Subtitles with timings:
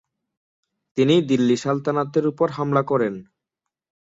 [0.97, 3.13] তিনি দিল্লি সালতানাতের উপর হামলা করেন।